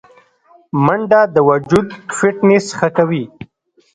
[0.85, 3.23] منډه د وجود فټنس ښه کوي